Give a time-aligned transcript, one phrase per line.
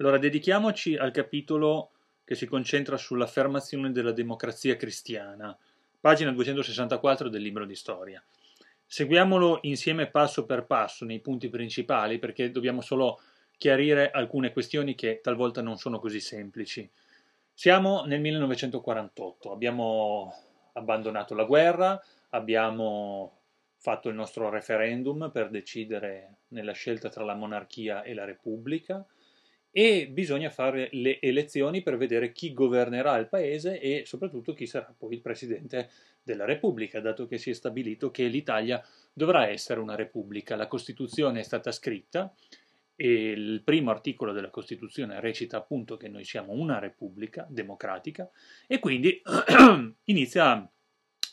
[0.00, 1.90] Allora, dedichiamoci al capitolo
[2.24, 5.56] che si concentra sull'affermazione della democrazia cristiana,
[6.00, 8.22] pagina 264 del libro di storia.
[8.86, 13.20] Seguiamolo insieme passo per passo nei punti principali perché dobbiamo solo
[13.56, 16.88] chiarire alcune questioni che talvolta non sono così semplici.
[17.52, 20.32] Siamo nel 1948, abbiamo
[20.74, 23.40] abbandonato la guerra, abbiamo
[23.78, 29.04] fatto il nostro referendum per decidere nella scelta tra la monarchia e la repubblica,
[29.70, 34.92] e bisogna fare le elezioni per vedere chi governerà il paese e soprattutto chi sarà
[34.96, 35.90] poi il presidente
[36.22, 40.56] della Repubblica, dato che si è stabilito che l'Italia dovrà essere una Repubblica.
[40.56, 42.32] La Costituzione è stata scritta
[43.00, 48.28] e il primo articolo della Costituzione recita appunto che noi siamo una Repubblica democratica
[48.66, 49.22] e quindi
[50.04, 50.68] inizia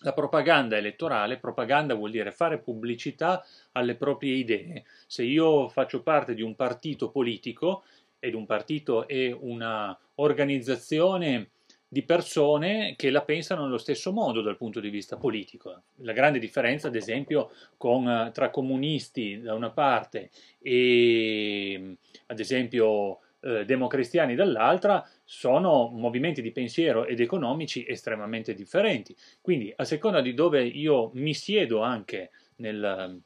[0.02, 4.86] la propaganda elettorale, propaganda vuol dire fare pubblicità alle proprie idee.
[5.08, 7.84] Se io faccio parte di un partito politico,
[8.26, 11.52] ed un partito è una organizzazione
[11.88, 15.84] di persone che la pensano nello stesso modo dal punto di vista politico.
[15.98, 23.64] La grande differenza, ad esempio, con, tra comunisti da una parte e, ad esempio, eh,
[23.64, 29.16] democristiani dall'altra, sono movimenti di pensiero ed economici estremamente differenti.
[29.40, 33.22] Quindi, a seconda di dove io mi siedo anche nel,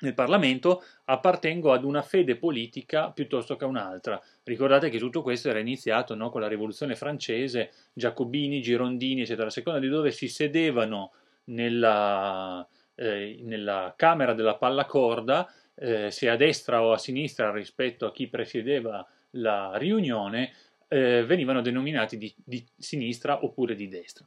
[0.00, 4.20] nel Parlamento appartengo ad una fede politica piuttosto che a un'altra.
[4.44, 9.50] Ricordate che tutto questo era iniziato no, con la rivoluzione francese, Giacobini, Girondini, eccetera, a
[9.50, 11.12] seconda di dove si sedevano
[11.44, 18.12] nella, eh, nella Camera della Pallacorda, eh, se a destra o a sinistra rispetto a
[18.12, 20.52] chi presiedeva la riunione,
[20.88, 24.24] eh, venivano denominati di, di sinistra oppure di destra.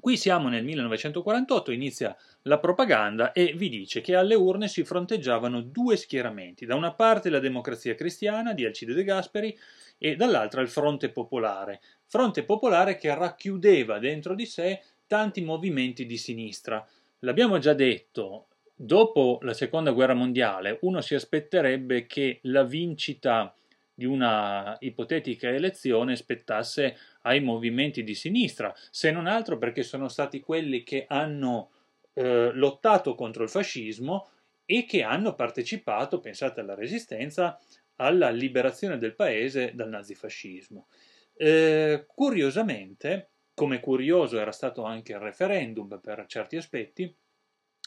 [0.00, 5.60] Qui siamo nel 1948, inizia la propaganda e vi dice che alle urne si fronteggiavano
[5.60, 9.54] due schieramenti, da una parte la democrazia cristiana di Alcide De Gasperi
[9.98, 16.16] e dall'altra il Fronte Popolare, Fronte Popolare che racchiudeva dentro di sé tanti movimenti di
[16.16, 16.82] sinistra.
[17.18, 23.54] L'abbiamo già detto, dopo la Seconda Guerra Mondiale uno si aspetterebbe che la vincita
[24.00, 30.40] di una ipotetica elezione spettasse ai movimenti di sinistra, se non altro perché sono stati
[30.40, 31.70] quelli che hanno
[32.14, 34.30] eh, lottato contro il fascismo
[34.64, 37.60] e che hanno partecipato, pensate alla resistenza,
[37.96, 40.86] alla liberazione del paese dal nazifascismo.
[41.34, 47.14] Eh, curiosamente, come curioso era stato anche il referendum per certi aspetti,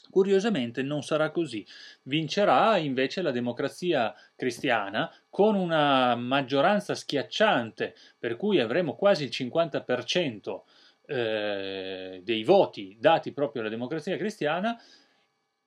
[0.10, 1.66] Curiosamente non sarà così.
[2.04, 10.62] Vincerà invece la democrazia cristiana con una maggioranza schiacciante, per cui avremo quasi il 50%
[11.06, 14.80] eh, dei voti dati proprio alla democrazia cristiana,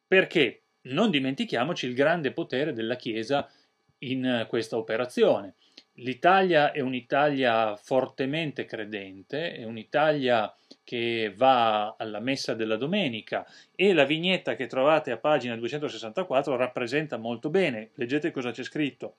[0.06, 3.50] perché non dimentichiamoci il grande potere della Chiesa
[3.98, 5.54] in questa operazione.
[6.00, 14.04] L'Italia è un'Italia fortemente credente, è un'Italia che va alla messa della domenica e la
[14.04, 17.90] vignetta che trovate a pagina 264 rappresenta molto bene.
[17.94, 19.16] Leggete cosa c'è scritto.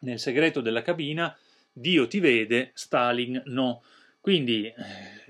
[0.00, 1.34] Nel segreto della cabina,
[1.72, 3.82] Dio ti vede, Stalin no.
[4.20, 4.74] Quindi eh,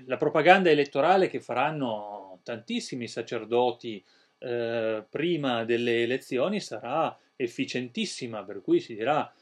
[0.05, 4.03] la propaganda elettorale che faranno tantissimi sacerdoti
[4.39, 9.33] eh, prima delle elezioni sarà efficientissima, per cui si dirà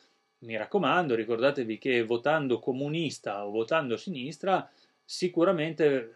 [0.41, 4.69] mi raccomando, ricordatevi che votando comunista o votando sinistra
[5.03, 6.15] sicuramente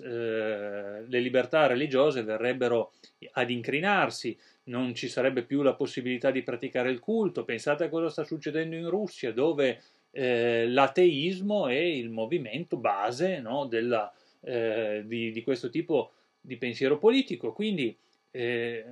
[0.00, 2.92] eh, le libertà religiose verrebbero
[3.32, 7.44] ad incrinarsi, non ci sarebbe più la possibilità di praticare il culto.
[7.44, 9.80] Pensate a cosa sta succedendo in Russia, dove
[10.10, 16.98] eh, l'ateismo è il movimento base no, della, eh, di, di, questo tipo di pensiero
[16.98, 17.52] politico.
[17.52, 17.96] Quindi
[18.32, 18.84] eh,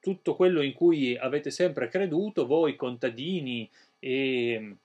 [0.00, 3.68] tutto quello in cui avete sempre creduto, voi contadini,
[3.98, 4.76] e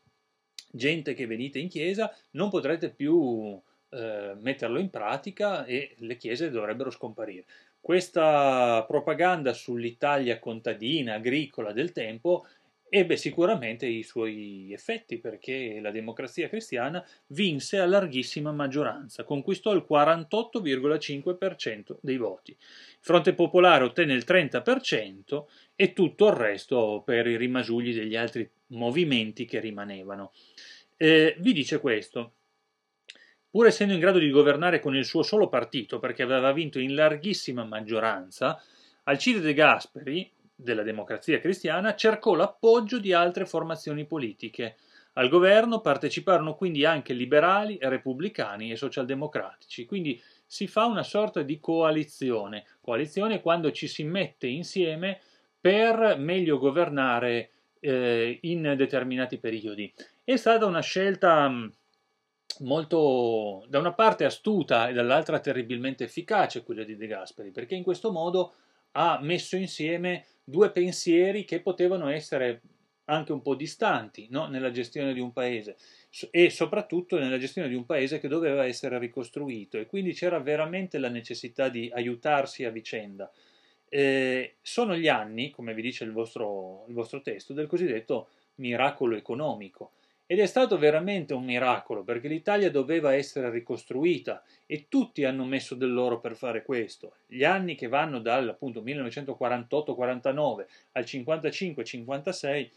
[0.72, 6.50] gente che venite in chiesa, non potrete più eh, metterlo in pratica e le chiese
[6.50, 7.46] dovrebbero scomparire.
[7.80, 12.46] Questa propaganda sull'Italia contadina, agricola del tempo
[12.94, 19.86] ebbe sicuramente i suoi effetti perché la democrazia cristiana vinse a larghissima maggioranza, conquistò il
[19.90, 22.52] 48,5% dei voti.
[22.52, 22.58] Il
[23.00, 25.46] Fronte Popolare ottenne il 30%
[25.82, 30.32] e tutto il resto per i rimasugli degli altri movimenti che rimanevano.
[30.96, 32.34] Eh, vi dice questo.
[33.50, 36.94] Pur essendo in grado di governare con il suo solo partito, perché aveva vinto in
[36.94, 38.62] larghissima maggioranza,
[39.06, 44.76] Alcide De Gasperi, della democrazia cristiana, cercò l'appoggio di altre formazioni politiche.
[45.14, 51.60] Al governo parteciparono quindi anche liberali, repubblicani e socialdemocratici, quindi si fa una sorta di
[51.60, 52.66] coalizione.
[52.82, 55.22] Coalizione quando ci si mette insieme
[55.62, 59.94] per meglio governare eh, in determinati periodi.
[60.24, 61.68] È stata una scelta mm,
[62.60, 67.84] molto, da una parte astuta e dall'altra terribilmente efficace quella di De Gasperi, perché in
[67.84, 68.54] questo modo
[68.94, 72.62] ha messo insieme due pensieri che potevano essere
[73.06, 74.48] anche un po' distanti no?
[74.48, 75.76] nella gestione di un paese
[76.30, 80.98] e soprattutto nella gestione di un paese che doveva essere ricostruito e quindi c'era veramente
[80.98, 83.32] la necessità di aiutarsi a vicenda.
[83.94, 89.18] Eh, sono gli anni, come vi dice il vostro, il vostro testo, del cosiddetto miracolo
[89.18, 89.92] economico.
[90.26, 95.76] Ed è stato veramente un miracolo perché l'Italia doveva essere ricostruita e tutti hanno messo
[95.76, 97.16] del loro per fare questo.
[97.28, 102.70] Gli anni che vanno dal appunto 1948-49 al 55-56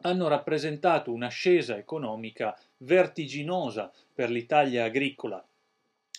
[0.00, 5.46] hanno rappresentato un'ascesa economica vertiginosa per l'Italia agricola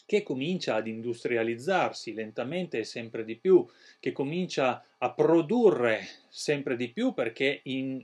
[0.05, 3.65] che comincia ad industrializzarsi lentamente e sempre di più,
[3.99, 8.03] che comincia a produrre sempre di più perché in,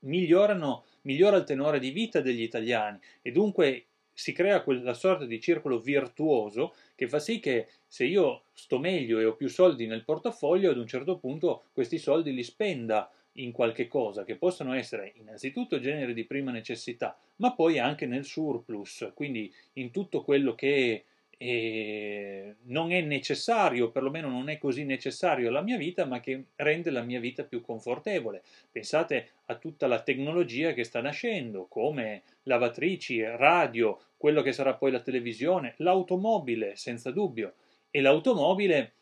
[0.00, 2.98] migliorano, migliora il tenore di vita degli italiani.
[3.20, 8.44] E dunque si crea quella sorta di circolo virtuoso che fa sì che se io
[8.52, 12.44] sto meglio e ho più soldi nel portafoglio, ad un certo punto questi soldi li
[12.44, 18.06] spenda in qualche cosa, che possono essere innanzitutto generi di prima necessità, ma poi anche
[18.06, 21.04] nel surplus, quindi in tutto quello che
[21.38, 26.90] eh, non è necessario, perlomeno non è così necessario alla mia vita, ma che rende
[26.90, 28.42] la mia vita più confortevole.
[28.70, 34.90] Pensate a tutta la tecnologia che sta nascendo, come lavatrici, radio, quello che sarà poi
[34.90, 37.54] la televisione, l'automobile, senza dubbio.
[37.90, 38.92] E l'automobile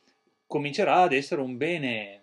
[0.46, 2.20] comincerà ad essere un bene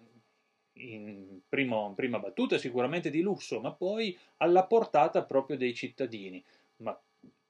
[0.73, 6.43] in primo, prima battuta sicuramente di lusso, ma poi alla portata proprio dei cittadini.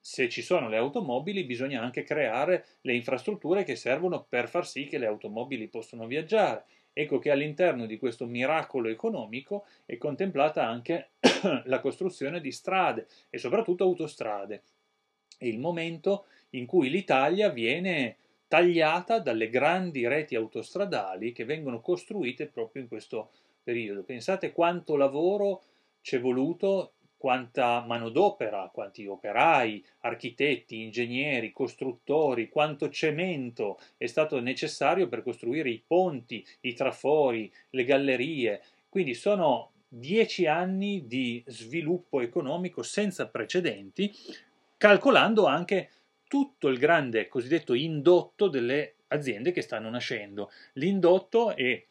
[0.02, 4.86] Se ci sono le automobili bisogna anche creare le infrastrutture che servono per far sì
[4.86, 6.66] che le automobili possano viaggiare.
[6.94, 11.12] Ecco che all'interno di questo miracolo economico è contemplata anche
[11.66, 14.64] la costruzione di strade e soprattutto autostrade.
[15.38, 18.18] È il momento in cui l'Italia viene
[18.48, 23.32] tagliata dalle grandi reti autostradali che vengono costruite proprio in questo
[23.62, 24.04] periodo.
[24.04, 25.62] Pensate quanto lavoro
[26.02, 35.22] c'è voluto, quanta manodopera, quanti operai, architetti, ingegneri, costruttori, quanto cemento è stato necessario per
[35.22, 38.62] costruire i ponti, i trafori, le gallerie.
[38.88, 44.14] Quindi sono dieci anni di sviluppo economico senza precedenti,
[44.78, 45.90] calcolando anche
[46.26, 50.52] tutto il grande cosiddetto indotto delle aziende che stanno nascendo.
[50.74, 51.84] L'indotto è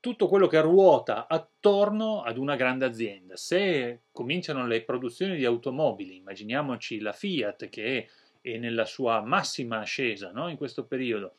[0.00, 3.36] tutto quello che ruota attorno ad una grande azienda.
[3.36, 8.08] Se cominciano le produzioni di automobili, immaginiamoci la Fiat che
[8.42, 10.48] è, nella sua massima ascesa no?
[10.48, 11.34] in questo periodo,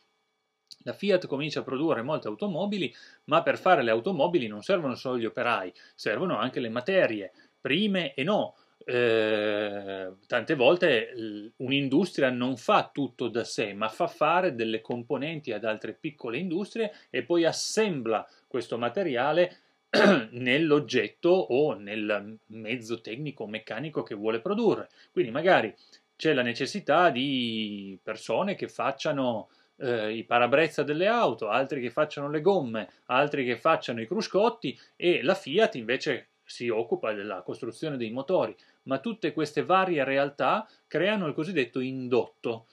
[0.84, 2.94] la Fiat comincia a produrre molte automobili,
[3.26, 8.14] ma per fare le automobili non servono solo gli operai, servono anche le materie, prime
[8.14, 8.56] e no.
[8.84, 15.66] Eh, tante volte un'industria non fa tutto da sé, ma fa fare delle componenti ad
[15.66, 19.58] altre piccole industrie e poi assembla questo materiale
[20.32, 24.90] nell'oggetto o nel mezzo tecnico o meccanico che vuole produrre.
[25.12, 25.74] Quindi magari
[26.18, 32.30] c'è la necessità di persone che facciano eh, i parabrezza delle auto, altri che facciano
[32.30, 37.96] le gomme, altri che facciano i cruscotti e la Fiat invece si occupa della costruzione
[37.96, 42.66] dei motori ma tutte queste varie realtà creano il cosiddetto indotto.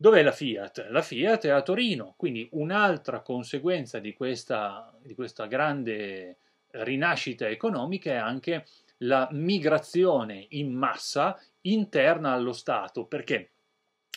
[0.00, 0.86] Dov'è la Fiat?
[0.88, 6.38] La Fiat è a Torino, quindi un'altra conseguenza di questa, di questa grande
[6.70, 8.64] rinascita economica è anche
[9.00, 13.04] la migrazione in massa interna allo Stato.
[13.04, 13.50] Perché?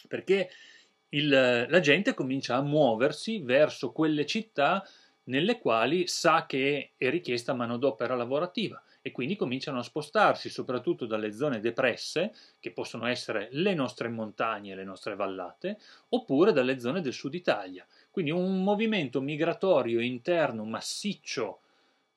[0.07, 0.51] Perché
[1.09, 4.87] il, la gente comincia a muoversi verso quelle città
[5.23, 11.33] nelle quali sa che è richiesta manodopera lavorativa e quindi cominciano a spostarsi soprattutto dalle
[11.33, 15.77] zone depresse, che possono essere le nostre montagne, le nostre vallate,
[16.09, 17.85] oppure dalle zone del sud Italia.
[18.09, 21.59] Quindi un movimento migratorio interno massiccio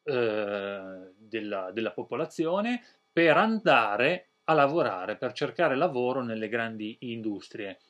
[0.05, 2.81] eh, della, della popolazione
[3.12, 7.81] per andare a lavorare, per cercare lavoro nelle grandi industrie.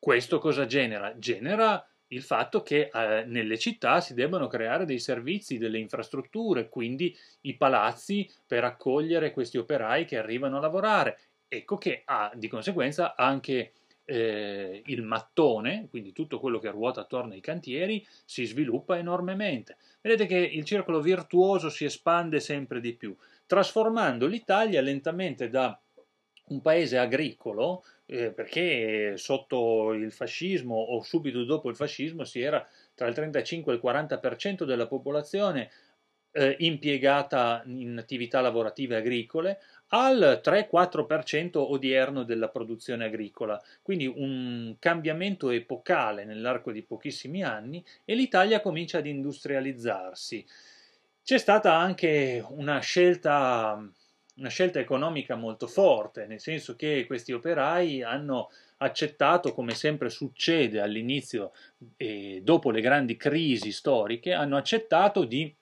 [0.00, 1.16] Questo cosa genera?
[1.16, 7.16] Genera il fatto che eh, nelle città si debbano creare dei servizi, delle infrastrutture, quindi
[7.42, 11.18] i palazzi per accogliere questi operai che arrivano a lavorare.
[11.48, 13.72] Ecco che ha di conseguenza anche
[14.04, 19.76] eh, il mattone, quindi tutto quello che ruota attorno ai cantieri, si sviluppa enormemente.
[20.00, 23.14] Vedete che il circolo virtuoso si espande sempre di più,
[23.46, 25.78] trasformando l'Italia lentamente da
[26.48, 32.66] un paese agricolo eh, perché sotto il fascismo o subito dopo il fascismo si era
[32.94, 35.70] tra il 35 e il 40% della popolazione
[36.32, 45.50] eh, impiegata in attività lavorative agricole al 3-4% odierno della produzione agricola, quindi un cambiamento
[45.50, 50.44] epocale nell'arco di pochissimi anni e l'Italia comincia ad industrializzarsi.
[51.22, 53.86] C'è stata anche una scelta,
[54.38, 60.80] una scelta economica molto forte, nel senso che questi operai hanno accettato, come sempre succede
[60.80, 61.52] all'inizio
[61.96, 65.54] e dopo le grandi crisi storiche, hanno accettato di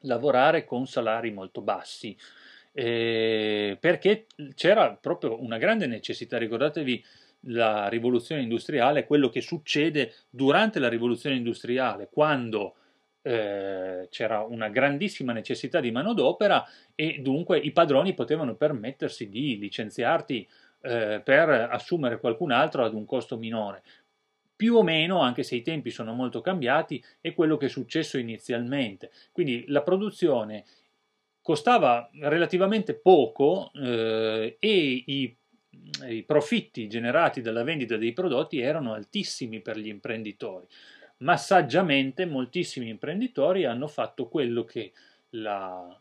[0.00, 2.16] lavorare con salari molto bassi
[2.72, 7.04] eh, perché c'era proprio una grande necessità, ricordatevi
[7.44, 12.76] la rivoluzione industriale, quello che succede durante la rivoluzione industriale, quando
[13.22, 20.48] eh, c'era una grandissima necessità di manodopera e dunque i padroni potevano permettersi di licenziarti
[20.82, 23.82] eh, per assumere qualcun altro ad un costo minore.
[24.56, 28.18] Più o meno, anche se i tempi sono molto cambiati, è quello che è successo
[28.18, 29.10] inizialmente.
[29.32, 30.64] Quindi la produzione
[31.40, 35.36] costava relativamente poco eh, e i,
[36.08, 40.66] i profitti generati dalla vendita dei prodotti erano altissimi per gli imprenditori,
[41.20, 44.92] ma saggiamente moltissimi imprenditori hanno fatto quello che
[45.30, 45.98] la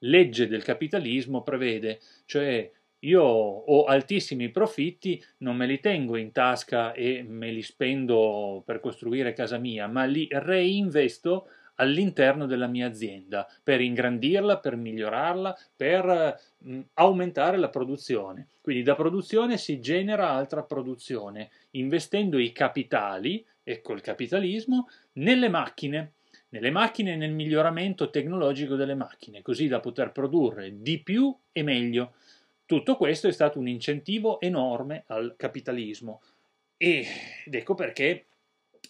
[0.00, 2.70] legge del capitalismo prevede, cioè
[3.00, 8.80] io ho altissimi profitti, non me li tengo in tasca e me li spendo per
[8.80, 16.40] costruire casa mia, ma li reinvesto all'interno della mia azienda per ingrandirla, per migliorarla, per
[16.58, 18.48] mh, aumentare la produzione.
[18.60, 26.12] Quindi da produzione si genera altra produzione, investendo i capitali, ecco il capitalismo, nelle macchine,
[26.50, 31.62] nelle macchine e nel miglioramento tecnologico delle macchine, così da poter produrre di più e
[31.64, 32.14] meglio.
[32.64, 36.22] Tutto questo è stato un incentivo enorme al capitalismo
[36.76, 37.06] ed
[37.50, 38.26] ecco perché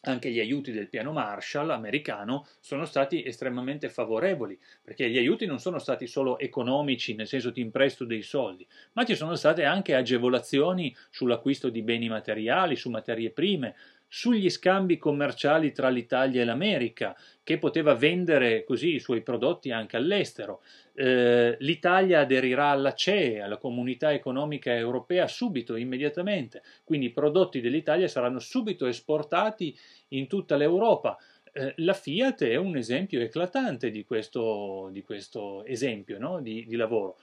[0.03, 5.59] anche gli aiuti del piano Marshall americano sono stati estremamente favorevoli, perché gli aiuti non
[5.59, 9.95] sono stati solo economici, nel senso ti impresto dei soldi, ma ci sono state anche
[9.95, 13.75] agevolazioni sull'acquisto di beni materiali, su materie prime,
[14.09, 19.97] sugli scambi commerciali tra l'Italia e l'America, che poteva vendere così i suoi prodotti anche
[19.97, 20.63] all'estero.
[20.95, 28.09] Eh, L'Italia aderirà alla CE, alla Comunità Economica Europea, subito, immediatamente, quindi i prodotti dell'Italia
[28.09, 29.77] saranno subito esportati
[30.09, 31.17] in tutta l'Europa.
[31.53, 36.41] Eh, la Fiat è un esempio eclatante di questo, di questo esempio no?
[36.41, 37.17] di, di lavoro.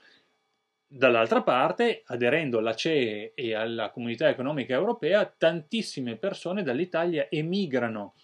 [0.96, 8.14] Dall'altra parte, aderendo alla CE e alla Comunità Economica Europea, tantissime persone dall'Italia emigrano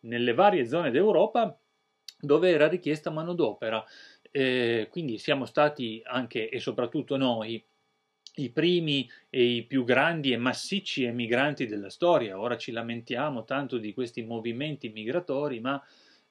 [0.00, 1.58] nelle varie zone d'Europa
[2.20, 3.82] dove era richiesta manodopera.
[4.30, 7.64] Eh, quindi siamo stati anche e soprattutto noi
[8.34, 12.38] i primi e i più grandi e massicci emigranti della storia.
[12.38, 15.82] Ora ci lamentiamo tanto di questi movimenti migratori, ma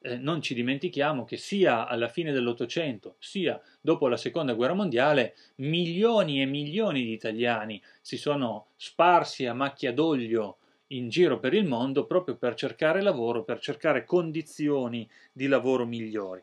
[0.07, 5.35] eh, non ci dimentichiamo che sia alla fine dell'Ottocento, sia dopo la Seconda Guerra Mondiale,
[5.55, 10.57] milioni e milioni di italiani si sono sparsi a macchia d'olio
[10.91, 16.41] in giro per il mondo proprio per cercare lavoro, per cercare condizioni di lavoro migliori.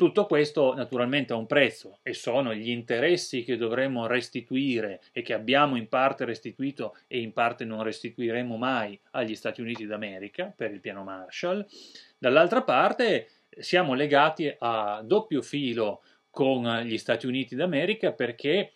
[0.00, 5.34] Tutto questo naturalmente ha un prezzo e sono gli interessi che dovremo restituire e che
[5.34, 10.70] abbiamo in parte restituito e in parte non restituiremo mai agli Stati Uniti d'America per
[10.70, 11.66] il piano Marshall.
[12.16, 18.72] Dall'altra parte siamo legati a doppio filo con gli Stati Uniti d'America perché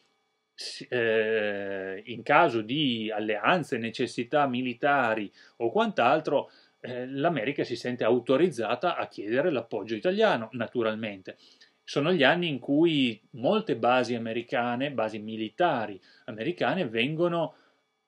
[0.89, 6.51] eh, in caso di alleanze, necessità militari o quant'altro,
[6.85, 11.39] eh, l'America si sente autorizzata a chiedere l'appoggio italiano, naturalmente.
[11.83, 17.55] Sono gli anni in cui molte basi americane, basi militari americane, vengono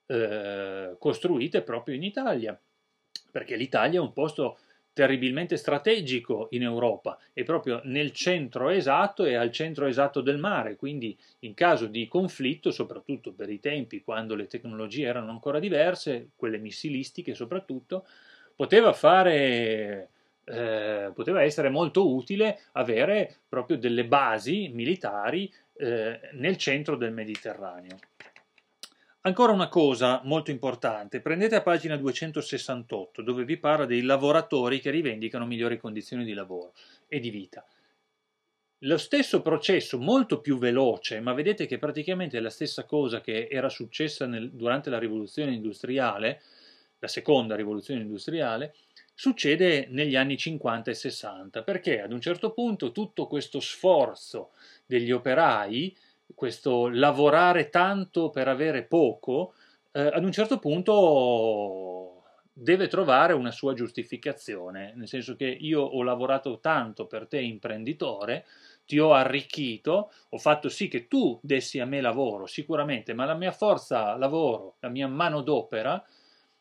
[0.07, 2.59] eh, costruite proprio in Italia,
[3.31, 4.59] perché l'Italia è un posto
[4.93, 10.77] terribilmente strategico in Europa, è proprio nel centro esatto e al centro esatto del mare,
[10.77, 16.31] quindi in caso di conflitto, soprattutto per i tempi quando le tecnologie erano ancora diverse,
[16.35, 18.07] quelle missilistiche soprattutto,
[18.57, 20.09] poteva fare
[20.49, 27.99] eh, poteva essere molto utile avere proprio delle basi militari eh, nel centro del Mediterraneo.
[29.23, 34.91] Ancora una cosa molto importante, prendete a pagina 268 dove vi parla dei lavoratori che
[34.91, 36.75] rivendicano migliori condizioni di lavoro
[37.09, 37.67] e di vita.
[38.81, 43.49] Lo stesso processo, molto più veloce, ma vedete che praticamente è la stessa cosa che
[43.51, 46.41] era successa nel, durante la rivoluzione industriale,
[47.07, 48.75] la seconda rivoluzione industriale,
[49.15, 54.51] succede negli anni 50 e 60, perché ad un certo punto tutto questo sforzo
[54.85, 55.97] degli operai,
[56.35, 59.55] questo lavorare tanto per avere poco,
[59.93, 66.03] eh, ad un certo punto deve trovare una sua giustificazione, nel senso che io ho
[66.03, 68.45] lavorato tanto per te imprenditore,
[68.87, 73.35] ti ho arricchito, ho fatto sì che tu dessi a me lavoro, sicuramente, ma la
[73.35, 76.03] mia forza lavoro, la mia mano d'opera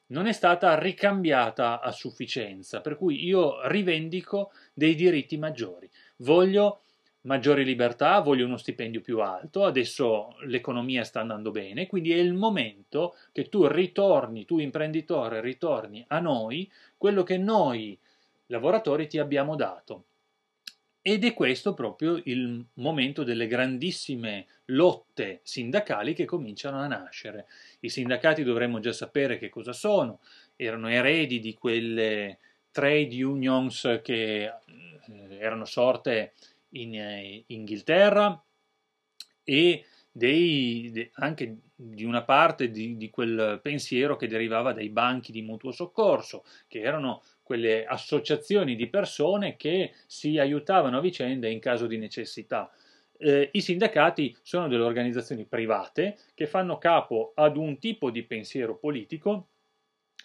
[0.08, 5.90] non è stata ricambiata a sufficienza, per cui io rivendico dei diritti maggiori.
[6.18, 6.82] Voglio
[7.22, 12.34] maggiori libertà, voglio uno stipendio più alto, adesso l'economia sta andando bene, quindi è il
[12.34, 17.98] momento che tu ritorni, tu imprenditore, ritorni a noi quello che noi
[18.48, 20.04] lavoratori ti abbiamo dato.
[21.08, 27.46] Ed è questo proprio il momento delle grandissime lotte sindacali che cominciano a nascere.
[27.82, 30.22] I sindacati dovremmo già sapere che cosa sono,
[30.56, 32.40] erano eredi di quelle
[32.72, 34.52] trade unions che eh,
[35.38, 36.34] erano sorte
[36.70, 38.44] in eh, Inghilterra
[39.44, 45.32] e dei, de, anche di una parte di, di, quel pensiero che derivava dai banchi
[45.32, 51.60] di mutuo soccorso, che erano quelle associazioni di persone che si aiutavano a vicenda in
[51.60, 52.72] caso di necessità.
[53.18, 58.78] Eh, I sindacati sono delle organizzazioni private che fanno capo ad un tipo di pensiero
[58.78, 59.50] politico,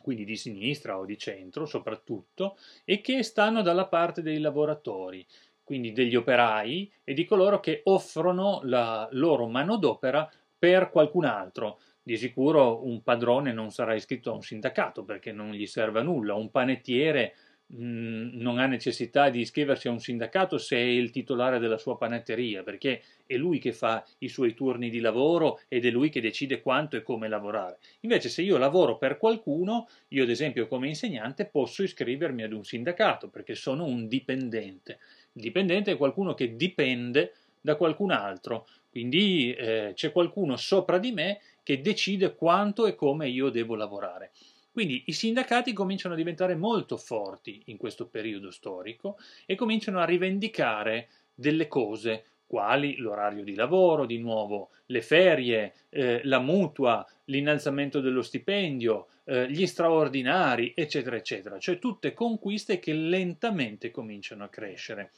[0.00, 5.26] quindi di sinistra o di centro soprattutto, e che stanno dalla parte dei lavoratori,
[5.62, 10.26] quindi degli operai e di coloro che offrono la loro manodopera
[10.58, 15.52] per qualcun altro di sicuro un padrone non sarà iscritto a un sindacato perché non
[15.52, 17.34] gli serve a nulla, un panettiere
[17.70, 21.78] mh, mm, non ha necessità di iscriversi a un sindacato se è il titolare della
[21.78, 26.10] sua panetteria, perché è lui che fa i suoi turni di lavoro ed è lui
[26.10, 27.78] che decide quanto e come lavorare.
[28.00, 32.64] Invece se io lavoro per qualcuno, io ad esempio come insegnante posso iscrivermi ad un
[32.64, 34.98] sindacato perché sono un dipendente.
[35.32, 41.12] Il dipendente è qualcuno che dipende da qualcun altro, quindi eh, c'è qualcuno sopra di
[41.12, 44.32] me che decide quanto e come io devo lavorare.
[44.72, 50.04] Quindi i sindacati cominciano a diventare molto forti in questo periodo storico e cominciano a
[50.04, 58.00] rivendicare delle cose quali l'orario di lavoro, di nuovo le ferie, eh, la mutua, l'innalzamento
[58.00, 61.58] dello stipendio, eh, gli straordinari, eccetera, eccetera.
[61.58, 65.12] Cioè tutte conquiste che lentamente cominciano a crescere.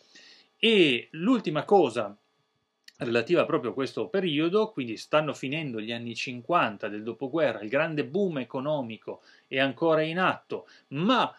[0.58, 2.16] E l'ultima cosa
[3.04, 8.04] relativa proprio a questo periodo, quindi stanno finendo gli anni 50 del dopoguerra, il grande
[8.04, 11.34] boom economico è ancora in atto, ma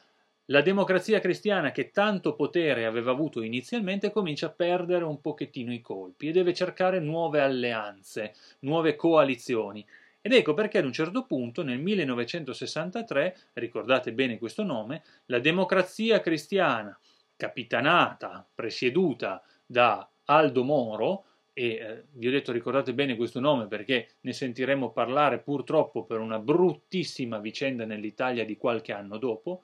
[0.48, 5.80] la democrazia cristiana che tanto potere aveva avuto inizialmente comincia a perdere un pochettino i
[5.80, 9.86] colpi e deve cercare nuove alleanze, nuove coalizioni.
[10.20, 16.20] Ed ecco perché ad un certo punto, nel 1963, ricordate bene questo nome, la democrazia
[16.20, 16.98] cristiana,
[17.36, 24.16] capitanata, presieduta da Aldo Moro, e eh, vi ho detto ricordate bene questo nome perché
[24.22, 29.64] ne sentiremo parlare purtroppo per una bruttissima vicenda nell'Italia di qualche anno dopo,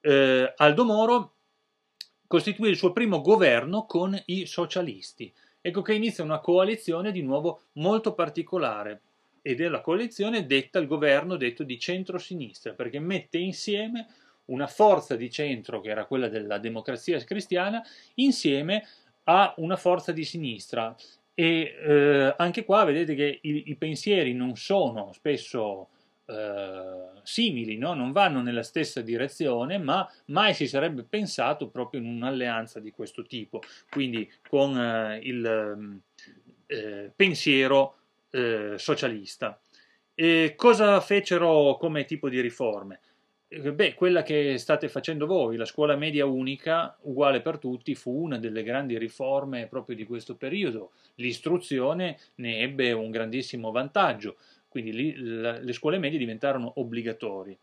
[0.00, 1.32] eh, Aldo Moro
[2.26, 5.32] costituì il suo primo governo con i socialisti.
[5.60, 9.00] Ecco che inizia una coalizione di nuovo molto particolare
[9.42, 14.06] ed è la coalizione detta il governo detto di centro-sinistra perché mette insieme
[14.46, 17.82] una forza di centro che era quella della democrazia cristiana
[18.14, 18.86] insieme
[19.30, 20.94] ha una forza di sinistra
[21.34, 25.88] e eh, anche qua vedete che i, i, pensieri non sono spesso
[26.24, 27.94] eh, simili, no?
[27.94, 33.22] non vanno nella stessa direzione, ma mai si sarebbe pensato proprio in un'alleanza di questo
[33.22, 33.60] tipo,
[33.90, 36.00] quindi con eh, il
[36.66, 37.96] eh, pensiero
[38.30, 39.60] eh, socialista.
[40.14, 43.00] E cosa fecero come tipo di riforme?
[43.50, 48.10] Eh, beh, quella che state facendo voi, la scuola media unica, uguale per tutti, fu
[48.10, 50.92] una delle grandi riforme proprio di questo periodo.
[51.14, 54.36] L'istruzione ne ebbe un grandissimo vantaggio,
[54.68, 57.58] quindi lì, la, le scuole medie diventarono obbligatorie.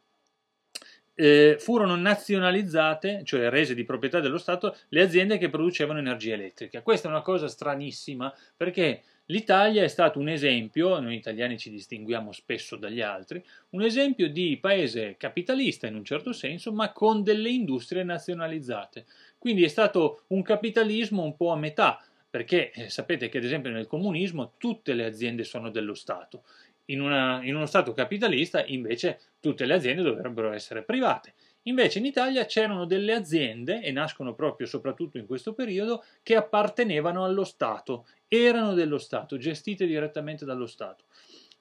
[1.18, 6.82] Eh, furono nazionalizzate, cioè rese di proprietà dello Stato, le aziende che producevano energia elettrica.
[6.82, 12.32] Questa è una cosa stranissima perché L'Italia è stato un esempio, noi italiani ci distinguiamo
[12.32, 17.50] spesso dagli altri, un esempio di paese capitalista in un certo senso, ma con delle
[17.50, 19.06] industrie nazionalizzate.
[19.40, 23.72] Quindi è stato un capitalismo un po' a metà, perché eh, sapete che ad esempio
[23.72, 26.44] nel comunismo tutte le aziende sono dello Stato.
[26.90, 31.34] In, una, in uno Stato capitalista invece tutte le aziende dovrebbero essere private.
[31.68, 37.24] Invece in Italia c'erano delle aziende, e nascono proprio soprattutto in questo periodo, che appartenevano
[37.24, 41.06] allo Stato, erano dello Stato, gestite direttamente dallo Stato,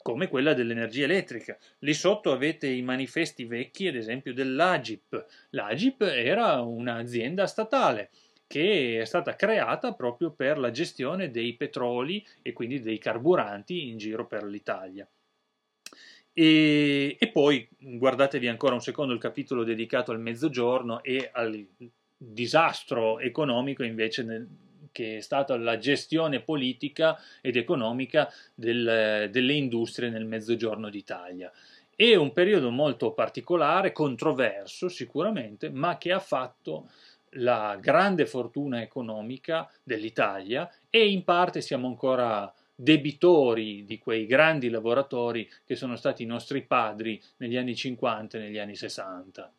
[0.02, 1.56] come quella dell'energia elettrica.
[1.78, 5.26] Lì sotto avete i manifesti vecchi, ad esempio, dell'Agip.
[5.50, 8.10] L'Agip era un'azienda statale
[8.46, 13.96] che è stata creata proprio per la gestione dei petroli e quindi dei carburanti in
[13.96, 15.08] giro per l'Italia.
[16.36, 21.64] E, e, poi guardatevi ancora un secondo il capitolo dedicato al mezzogiorno e al
[22.16, 24.48] disastro economico invece nel,
[24.90, 31.52] che è stata la gestione politica ed economica del, delle industrie nel mezzogiorno d'Italia.
[31.94, 36.90] È un periodo molto particolare, controverso sicuramente, ma che ha fatto
[37.36, 45.48] la grande fortuna economica dell'Italia e in parte siamo ancora debitori di quei grandi lavoratori
[45.64, 49.52] che sono stati i nostri padri negli anni 50 e negli anni 60.